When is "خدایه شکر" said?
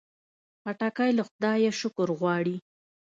1.29-2.07